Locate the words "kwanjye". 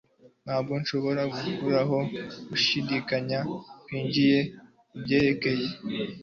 3.85-4.29